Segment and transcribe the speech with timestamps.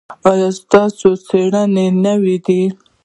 [0.31, 2.61] ایا ستاسو څیړنې نوې دي؟